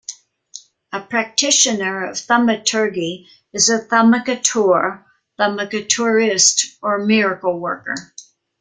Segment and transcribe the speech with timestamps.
[0.91, 4.99] A practitioner of thaumaturgy is a thaumaturge,
[5.37, 7.93] thaumaturgist or miracle-worker.